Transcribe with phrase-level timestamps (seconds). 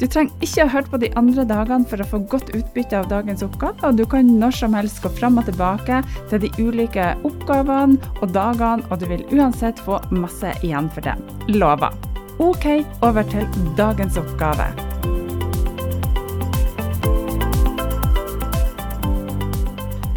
[0.00, 3.10] Du trenger ikke å høre på de andre dagene for å få godt utbytte av
[3.10, 5.98] dagens oppgave, og du kan når som helst gå fram og tilbake
[6.30, 11.12] til de ulike oppgavene og dagene, og du vil uansett få masse igjen for det.
[11.52, 11.92] Lover.
[12.40, 12.64] OK,
[13.04, 13.44] over til
[13.76, 14.70] dagens oppgave.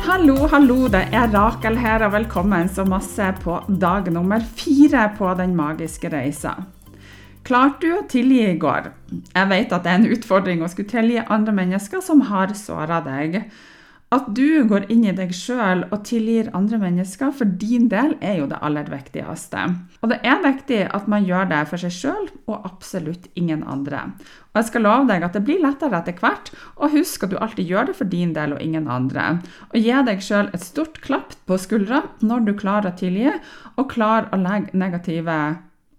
[0.07, 5.33] Hallo, hallo, det er Rakel her, og velkommen så masse på dag nummer fire på
[5.35, 6.55] Den magiske reisa.
[7.43, 8.85] Klarte du å tilgi i går?
[9.35, 13.01] Jeg vet at det er en utfordring å skulle tilgi andre mennesker som har såra
[13.03, 13.41] deg.
[14.13, 18.37] At du går inn i deg sjøl og tilgir andre mennesker for din del, er
[18.37, 19.63] jo det aller viktigste.
[19.99, 24.05] Og det er viktig at man gjør det for seg sjøl og absolutt ingen andre.
[24.53, 27.39] Og jeg skal love deg at det blir lettere etter hvert, og husk at du
[27.41, 29.27] alltid gjør det for din del og ingen andre.
[29.73, 33.33] Og gi deg sjøl et stort klapp på skuldra når du klarer å tilgi,
[33.75, 35.39] og klarer å legge negative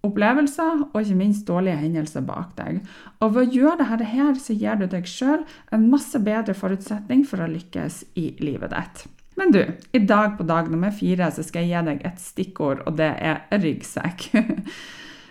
[0.06, 2.82] opplevelser og ikke minst dårlige hendelser bak deg.
[3.20, 7.24] Og ved å gjøre dette her, så gir du deg sjøl en masse bedre forutsetning
[7.28, 9.06] for å lykkes i livet ditt.
[9.34, 12.84] Men du, i dag på dag nummer fire så skal jeg gi deg et stikkord,
[12.86, 14.28] og det er ryggsekk.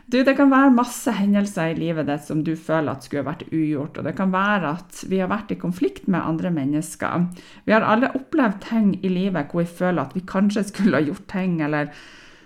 [0.06, 3.46] Du, Det kan være masse hendelser i livet ditt som du føler at skulle vært
[3.56, 3.96] ugjort.
[3.98, 7.30] Og det kan være at vi har vært i konflikt med andre mennesker.
[7.64, 11.08] Vi har alle opplevd ting i livet hvor vi føler at vi kanskje skulle ha
[11.08, 11.90] gjort ting, eller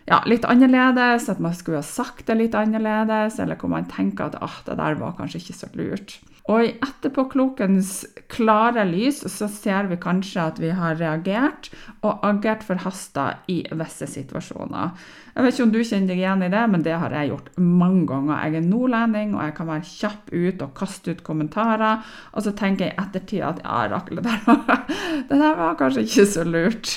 [0.07, 4.29] ja, litt annerledes, at man skulle ha sagt det litt annerledes, eller hvor man tenker
[4.29, 6.19] at ah, det der var kanskje ikke så lurt.
[6.47, 7.89] Og i etterpåklokens
[8.31, 11.67] klare lys så ser vi kanskje at vi har reagert
[12.07, 14.93] og agert forhasta i visse situasjoner.
[15.35, 17.51] Jeg vet ikke om du kjenner deg igjen i det, men det har jeg gjort
[17.59, 18.39] mange ganger.
[18.47, 22.07] Jeg er nordlending, og jeg kan være kjapp ut og kaste ut kommentarer.
[22.31, 24.39] Og så tenker jeg i ettertid at ja, Rakel, det
[25.29, 26.95] det der var kanskje ikke så lurt.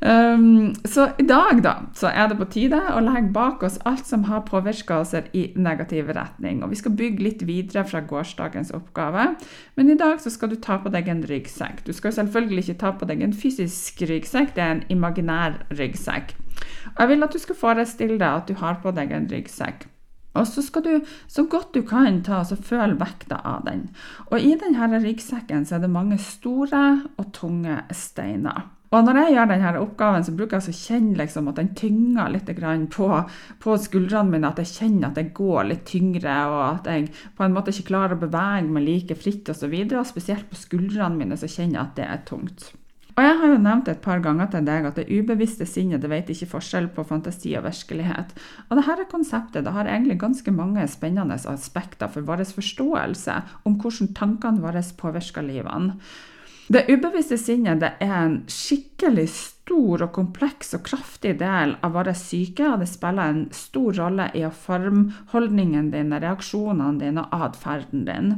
[0.00, 4.06] Um, så i dag da, så er det på tide å legge bak oss alt
[4.06, 6.62] som har påvirka oss i negativ retning.
[6.62, 9.28] Og vi skal bygge litt videre fra gårsdagens oppgave.
[9.76, 11.84] Men i dag så skal du ta på deg en ryggsekk.
[11.86, 16.36] Du skal selvfølgelig ikke ta på deg en fysisk ryggsekk, det er en imaginær ryggsekk.
[16.94, 19.88] Og jeg vil at du skal forestille deg at du har på deg en ryggsekk.
[20.36, 20.94] Og så skal du
[21.32, 23.86] så godt du kan ta og føle vekta av den.
[24.28, 26.82] Og i denne ryggsekken så er det mange store
[27.16, 28.75] og tunge steiner.
[28.94, 32.30] Og når jeg gjør denne oppgaven, så bruker jeg å kjenne liksom at den tynger
[32.30, 32.50] litt
[32.94, 33.10] på,
[33.62, 34.52] på, skuldrene mine.
[34.52, 37.90] At jeg kjenner at jeg går litt tyngre, og at jeg på en måte ikke
[37.90, 39.74] klarer å bevege meg like fritt osv.
[39.74, 42.70] Og, og spesielt på skuldrene mine så kjenner jeg at det er tungt.
[43.16, 46.10] Og jeg har jo nevnt et par ganger til deg at det ubevisste sinnet det
[46.12, 48.34] vet ikke forskjell på fantasi og virkelighet.
[48.68, 54.12] Og dette konseptet det har egentlig ganske mange spennende aspekter for vår forståelse om hvordan
[54.18, 55.96] tankene våre påvirker livene.
[56.66, 59.28] Det ubevisste sinnet det er en skikkelig
[59.74, 64.44] og kompleks og kraftig del av vår syke, og det spiller en stor rolle i
[64.46, 68.30] å forme holdningen din, reaksjonene dine og atferden din.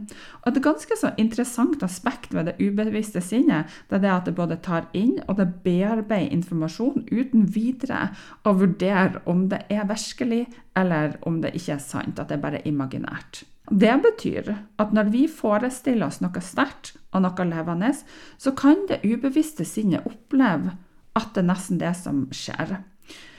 [0.42, 4.34] Og Et ganske så interessant aspekt ved det ubevisste sinnet det er det at det
[4.34, 8.10] både tar inn og det bearbeider informasjon uten videre
[8.44, 12.42] å vurdere om det er virkelig eller om det ikke er sant, at det er
[12.42, 13.44] bare imaginært.
[13.68, 17.92] Det betyr at når vi forestiller oss noe sterkt og noe levende,
[18.38, 20.78] så kan det ubevisste sinnet oppleve
[21.16, 22.78] at det er nesten det som skjer.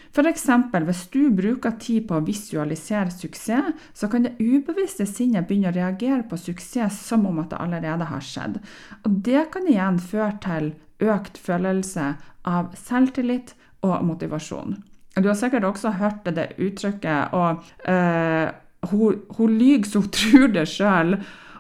[0.10, 0.48] F.eks.
[0.74, 5.76] hvis du bruker tid på å visualisere suksess, så kan det ubevisste sinnet begynne å
[5.76, 8.58] reagere på suksess som om at det allerede har skjedd.
[9.06, 12.16] Og det kan igjen føre til økt følelse
[12.50, 13.54] av selvtillit
[13.86, 14.80] og motivasjon.
[15.20, 18.50] Du har sikkert også hørt det uttrykket og øh,
[18.92, 21.16] hun, hun lyver så hun tror det sjøl.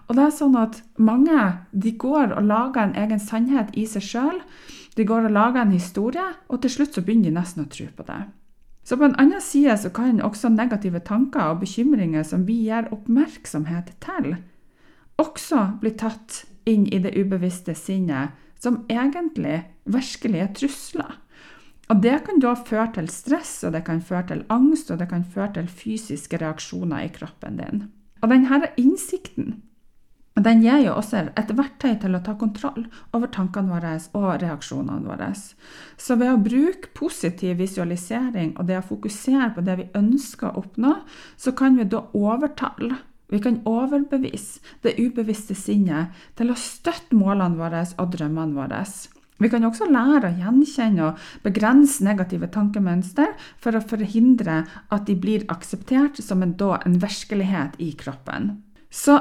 [0.08, 1.38] Og det er sånn at mange
[1.72, 4.40] de går og lager en egen sannhet i seg sjøl.
[4.98, 7.88] De går og lager en historie, og til slutt så begynner de nesten å tro
[7.96, 8.22] på det.
[8.84, 12.90] Så på en annen side så kan også negative tanker og bekymringer som vi gir
[12.96, 14.34] oppmerksomhet til,
[15.20, 21.18] også bli tatt inn i det ubevisste sinnet som egentlig virkelig er trusler.
[21.90, 25.10] Og Det kan da føre til stress, og det kan føre til angst, og det
[25.10, 27.88] kan føre til fysiske reaksjoner i kroppen din.
[28.22, 29.64] Og denne innsikten
[30.46, 32.86] den gir jo også et verktøy til å ta kontroll
[33.18, 35.30] over tankene våre og reaksjonene våre.
[35.98, 40.64] Så ved å bruke positiv visualisering og det å fokusere på det vi ønsker å
[40.64, 40.96] oppnå,
[41.38, 47.60] så kan vi da overtale vi kan overbevise det ubevisste sinnet til å støtte målene
[47.60, 48.82] våre og drømmene våre.
[49.40, 55.16] Vi kan også lære å gjenkjenne og begrense negative tankemønster for å forhindre at de
[55.16, 58.58] blir akseptert som en, da, en virkelighet i kroppen.
[58.90, 59.20] Så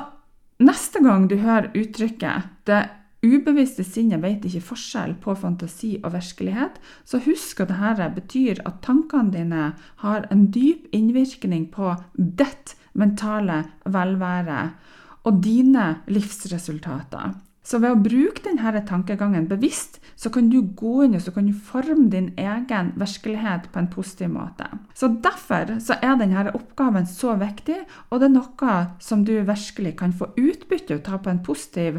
[0.59, 2.89] Neste gang du hører uttrykket 'det
[3.23, 8.81] ubevisste sinnet vet ikke forskjell på fantasi og virkelighet', så husk at dette betyr at
[8.83, 9.73] tankene dine
[10.03, 14.71] har en dyp innvirkning på ditt mentale velvære
[15.25, 17.35] og dine livsresultater.
[17.69, 21.51] Så ved å bruke denne tankegangen bevisst, så kan du gå inn og så kan
[21.51, 24.71] du forme din egen virkelighet på en positiv måte.
[24.97, 27.77] Så Derfor så er denne oppgaven så viktig,
[28.09, 31.99] og det er noe som du virkelig kan få utbytte ut av på en positiv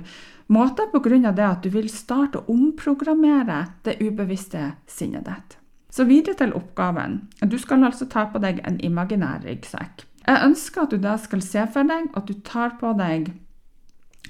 [0.50, 1.31] måte pga.
[1.31, 5.57] det at du vil starte å omprogrammere det ubevisste sinnet ditt.
[5.92, 7.30] Så videre til oppgaven.
[7.42, 10.06] Du skal altså ta på deg en imaginær ryggsekk.
[10.25, 13.31] Jeg ønsker at du da skal se for deg at du tar på deg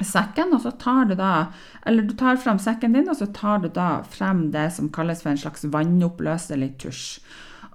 [0.05, 1.49] sekken, og så tar du da
[1.85, 5.23] Eller du tar frem sekken din, og så tar du da frem det som kalles
[5.23, 7.19] for en slags vannoppløselig tusj.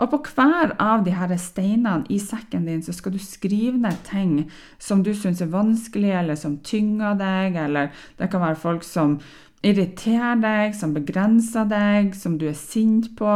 [0.02, 4.00] Og på hver av de her steinene i sekken din så skal du skrive ned
[4.08, 8.86] ting som du syns er vanskelig, eller som tynger deg, eller det kan være folk
[8.86, 9.20] som
[9.64, 13.32] irriterer deg, som begrenser deg, som du er sint på.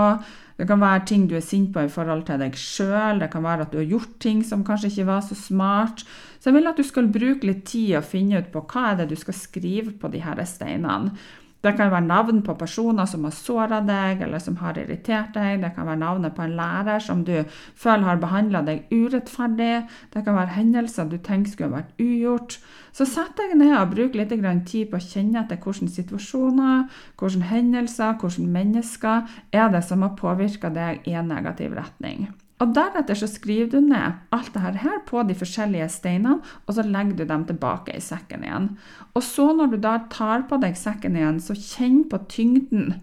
[0.58, 3.44] Det kan være ting du er sint på i forhold til deg sjøl, det kan
[3.46, 6.02] være at du har gjort ting som kanskje ikke var så smart.
[6.38, 9.02] Så jeg vil at du skal bruke litt tid og finne ut på hva er
[9.02, 11.14] det du skal skrive på de her steinene.
[11.64, 15.58] Det kan være navn på personer som har såra deg, eller som har irritert deg.
[15.64, 17.34] Det kan være navnet på en lærer som du
[17.74, 19.82] føler har behandla deg urettferdig.
[20.14, 22.60] Det kan være hendelser du tenker skulle vært ugjort.
[22.94, 26.86] Så sett deg ned og bruk litt tid på å kjenne etter hvilke situasjoner,
[27.18, 32.28] hvilke hendelser, hvilke mennesker er det som har påvirka deg i en negativ retning.
[32.58, 36.82] Og Deretter så skriver du ned alt dette her på de forskjellige steinene, og så
[36.82, 38.72] legger du dem tilbake i sekken igjen.
[39.14, 42.98] Og så når du da tar på deg sekken igjen, så kjenn på tyngden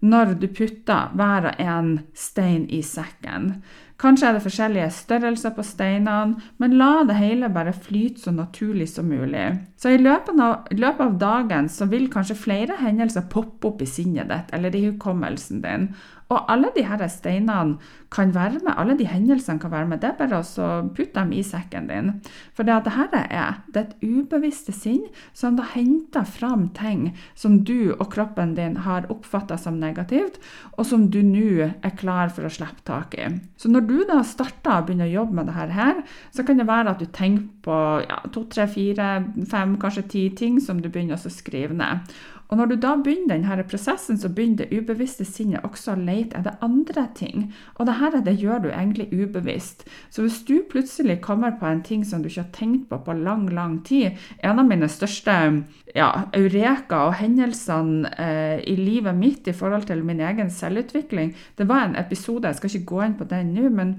[0.00, 3.58] når du putter hver og en stein i sekken.
[4.00, 8.88] Kanskje er det forskjellige størrelser på steinene, men la det hele bare flyte så naturlig
[8.88, 9.50] som mulig.
[9.76, 13.88] Så i løpet av, løpet av dagen så vil kanskje flere hendelser poppe opp i
[13.88, 15.90] sinnet ditt eller i hukommelsen din.
[16.30, 17.80] Og alle de her steinene
[18.10, 20.00] kan være med, alle de hendelsene kan være med.
[20.02, 22.12] Det er bare å putte dem i sekken din.
[22.54, 25.02] For det at dette er det er et ubevisste sinn
[25.34, 30.38] som da henter fram ting som du og kroppen din har oppfatta som negativt,
[30.78, 33.26] og som du nå er klar for å slippe tak i.
[33.58, 36.02] Så når du da starter å begynne å jobbe med dette her,
[36.34, 39.12] så kan det være at du tenker på ja, to, tre, fire,
[39.50, 42.14] fem, kanskje ti ting som du begynner å skrive ned.
[42.50, 46.40] Og når du da begynner denne prosessen, så begynner det ubevisste sinnet også å lete
[46.40, 47.46] etter andre ting.
[47.78, 49.86] Og dette det gjør du egentlig ubevisst.
[50.10, 53.16] Så hvis du plutselig kommer på en ting som du ikke har tenkt på på
[53.16, 55.32] lang, lang tid En av mine største
[55.94, 61.68] ja, eureka og hendelsene eh, i livet mitt i forhold til min egen selvutvikling, det
[61.68, 63.94] var en episode, jeg skal ikke gå inn på den nå, men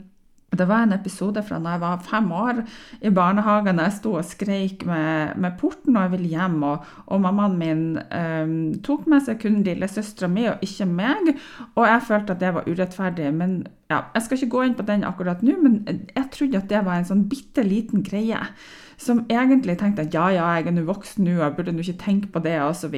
[0.58, 2.58] det var en episode fra da jeg var fem år
[3.00, 3.80] i barnehagen.
[3.80, 6.58] Jeg sto og skreik med, med porten og jeg ville hjem.
[6.68, 11.32] Og, og mammaen min um, tok med seg kun lillesøstera mi og ikke meg.
[11.76, 13.30] Og jeg følte at det var urettferdig.
[13.38, 16.70] Men ja, Jeg skal ikke gå inn på den akkurat nå, men jeg trodde at
[16.72, 18.40] det var en sånn bitte liten greie
[19.02, 22.04] som egentlig tenkte at ja, ja, jeg er nå voksen nå, jeg burde nå ikke
[22.04, 22.96] tenke på det, osv.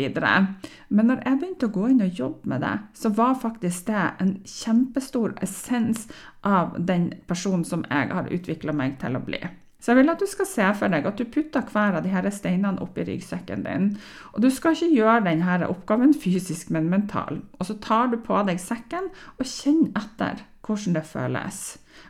[0.91, 4.05] Men når jeg begynte å gå inn og jobbe med det, så var faktisk det
[4.23, 6.09] en kjempestor essens
[6.43, 9.39] av den personen som jeg har utvikla meg til å bli.
[9.83, 12.11] Så jeg vil at du skal se for deg at du putter hver av de
[12.11, 13.89] her steinene oppi ryggsekken din.
[14.31, 17.41] Og du skal ikke gjøre denne oppgaven fysisk, men mental.
[17.59, 21.61] Og så tar du på deg sekken og kjenner etter hvordan det føles.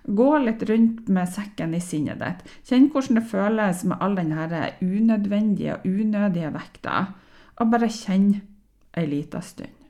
[0.03, 2.43] Gå litt rundt med sekken i sinnet ditt.
[2.69, 7.05] Kjenn hvordan det føles med all denne unødvendige og unødige vekta.
[7.60, 8.33] Og bare kjenn
[8.98, 9.82] ei lita stund.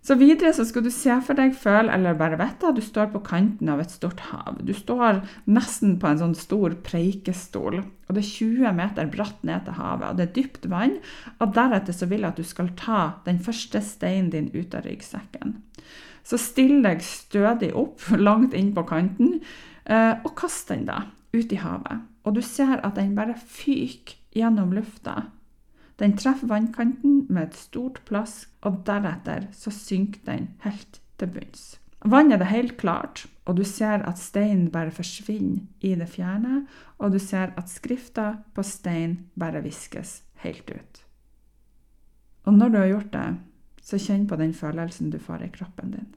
[0.00, 3.10] Så videre så skal du se for deg, føle eller bare vite at du står
[3.12, 4.56] på kanten av et stort hav.
[4.64, 9.66] Du står nesten på en sånn stor preikestol, og det er 20 meter bratt ned
[9.66, 10.06] til havet.
[10.08, 10.96] og Det er dypt vann,
[11.36, 14.88] og deretter så vil jeg at du skal ta den første steinen din ut av
[14.88, 15.58] ryggsekken.
[16.24, 19.42] Så still deg stødig opp langt inn på kanten,
[19.84, 21.04] eh, og kast den da
[21.36, 22.06] ut i havet.
[22.24, 25.26] Og du ser at den bare fyker gjennom lufta.
[26.00, 31.76] Den treffer vannkanten med et stort plask, og deretter så synker den helt til bunns.
[32.00, 36.62] Vannet er helt klart, og du ser at steinen bare forsvinner i det fjerne,
[36.98, 41.02] og du ser at skrifta på stein bare viskes helt ut.
[42.48, 43.28] Og når du har gjort det,
[43.82, 46.08] så kjenn på den følelsen du får i kroppen din.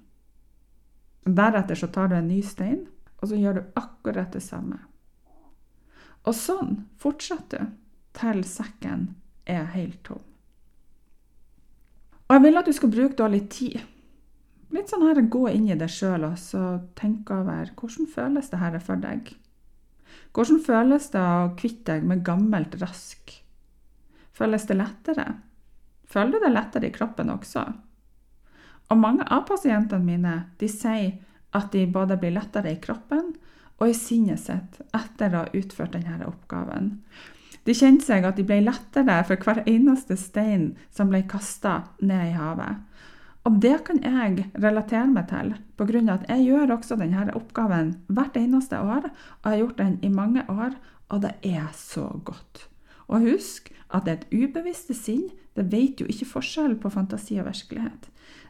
[1.27, 2.85] Deretter så tar du en ny stein,
[3.19, 4.79] og så gjør du akkurat det samme.
[6.23, 7.79] Og sånn fortsetter du
[8.13, 9.07] til sekken
[9.49, 10.21] er helt tom.
[12.27, 13.81] Og jeg vil at du skal bruke da litt tid.
[14.73, 16.39] Litt sånn her gå inn i deg sjøl og
[16.97, 19.35] tenke over hvordan føles det her for deg.
[20.33, 23.35] Hvordan føles det å kvitte deg med gammelt rask?
[24.33, 25.27] Føles det lettere?
[26.09, 27.67] Føler du det lettere i kroppen også?
[28.89, 31.19] Og mange av pasientene mine de sier
[31.53, 33.35] at de både blir lettere i kroppen
[33.77, 36.95] og i sinnet sitt etter å ha utført denne oppgaven.
[37.63, 42.33] De kjente seg at de ble lettere for hver eneste stein som ble kasta ned
[42.33, 42.81] i havet.
[43.43, 46.01] Og det kan jeg relatere meg til, pga.
[46.13, 49.09] at jeg gjør også denne oppgaven hvert eneste år.
[49.43, 50.77] Og jeg har gjort den i mange år,
[51.09, 52.67] og det er så godt.
[53.07, 58.07] Og husk at et ubevisste sinn det vet jo ikke forskjell på fantasi og virkelighet.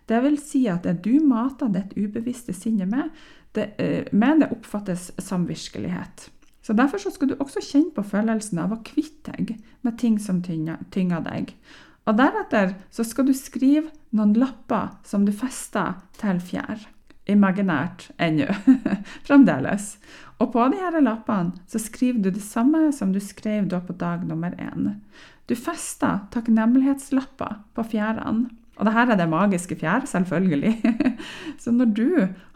[0.07, 3.09] Det vil si at det du mater ditt ubevisste sinnet med,
[3.55, 6.29] det, eh, med det oppfattes som virkelighet.
[6.63, 10.15] Så Derfor så skal du også kjenne på følelsen av å kvitte deg med ting
[10.19, 11.51] som tynger deg.
[12.07, 16.87] Og Deretter så skal du skrive noen lapper som du fester til fjær.
[17.27, 18.49] Imaginært ennå.
[19.27, 19.97] Fremdeles.
[20.43, 23.95] Og på de her lappene så skriver du det samme som du skrev da på
[23.99, 24.97] dag nummer én.
[25.47, 28.49] Du fester takknemlighetslapper på fjærene.
[28.79, 30.95] Og det her er det magiske fjær, selvfølgelig.
[31.61, 32.07] så når du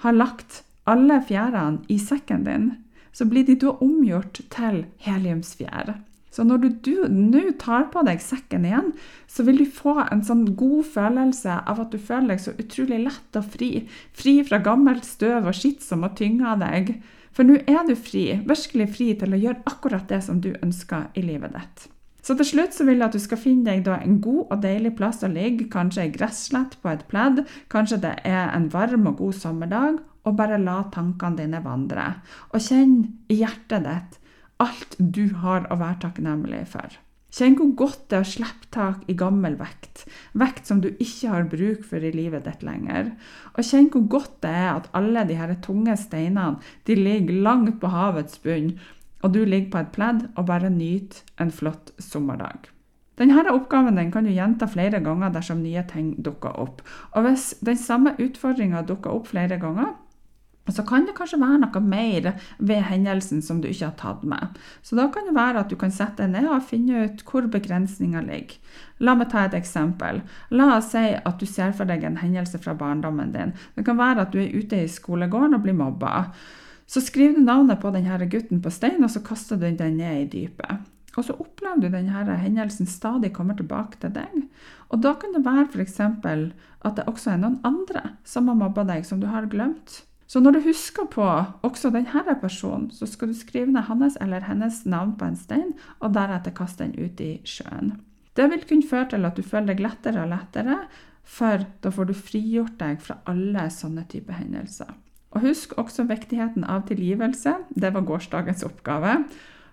[0.04, 2.72] har lagt alle fjærene i sekken din,
[3.16, 5.98] så blir de da omgjort til heliumsfjære.
[6.38, 8.92] Så når du nå tar på deg sekken igjen,
[9.26, 13.00] så vil du få en sånn god følelse av at du føler deg så utrolig
[13.08, 13.72] lett og fri.
[14.14, 16.98] Fri fra gammelt støv og skitt som har tynga deg.
[17.34, 21.10] For nå er du fri, virkelig fri til å gjøre akkurat det som du ønsker
[21.18, 21.88] i livet ditt.
[22.28, 24.94] Så til slutt så vil jeg at du skal finne deg en god og deilig
[24.98, 29.22] plass å ligge, kanskje ei gresslett på et pledd, kanskje det er en varm og
[29.22, 32.07] god sommerdag, og bare la tankene dine vandre.
[32.51, 33.00] Og kjenn
[33.31, 34.22] i hjertet ditt
[34.63, 36.98] alt du har å være takknemlig for.
[37.38, 40.05] Kjenn hvor godt det er å slippe tak i gammel vekt,
[40.39, 43.12] vekt som du ikke har bruk for i livet ditt lenger.
[43.53, 47.77] Og kjenn hvor godt det er at alle de her tunge steinene de ligger langt
[47.81, 48.77] på havets bunn,
[49.25, 52.72] og du ligger på et pledd og bare nyter en flott sommerdag.
[53.17, 56.84] Denne oppgaven den kan du gjenta flere ganger dersom nye ting dukker opp.
[57.17, 59.96] Og hvis den samme utfordringa dukker opp flere ganger,
[60.76, 64.58] så kan det kanskje være noe mer ved hendelsen som du ikke har tatt med.
[64.84, 67.48] Så da kan det være at du kan sette deg ned og finne ut hvor
[67.52, 68.60] begrensninga ligger.
[69.00, 70.24] La meg ta et eksempel.
[70.50, 73.54] La oss si at du ser for deg en hendelse fra barndommen din.
[73.76, 76.32] Det kan være at du er ute i skolegården og blir mobba.
[76.88, 80.22] Så skriver du navnet på denne gutten på stein, og så kaster du den ned
[80.22, 80.88] i dypet.
[81.18, 84.44] Og så opplever du denne hendelsen stadig kommer tilbake til deg.
[84.94, 86.00] Og da kan det være f.eks.
[86.00, 90.04] at det også er noen andre som har mobba deg, som du har glemt.
[90.27, 91.25] Så når du husker på
[91.63, 95.74] også denne personen, så skal du skrive ned hans eller hennes navn på en stein,
[96.00, 97.96] og deretter kaste den ut i sjøen.
[98.36, 100.81] Det vil kunne føre til at du føler deg lettere og lettere,
[101.27, 104.91] for da får du frigjort deg fra alle sånne typer hendelser.
[105.36, 107.53] Og husk også viktigheten av tilgivelse.
[107.69, 109.17] Det var gårsdagens oppgave.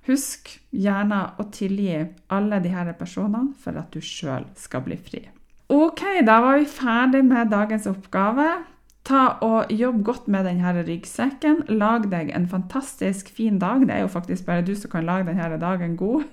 [0.08, 2.02] Husk gjerne å tilgi
[2.34, 5.23] alle her personene for at du sjøl skal bli fri.
[5.73, 8.49] Ok, da var vi ferdig med dagens oppgave.
[9.04, 11.66] Ta og Jobb godt med denne ryggsekken.
[11.68, 13.84] Lag deg en fantastisk fin dag.
[13.84, 16.25] Det er jo faktisk bare du som kan lage denne dagen god.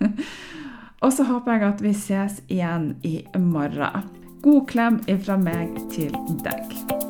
[1.04, 4.10] og så håper jeg at vi ses igjen i morgen.
[4.42, 6.16] God klem fra meg til
[6.48, 7.01] deg.